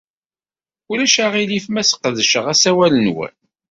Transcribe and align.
Ulac 0.91 1.15
aɣilif 1.25 1.65
ma 1.69 1.83
sqedceɣ 1.83 2.45
asawal-nwen? 2.53 3.35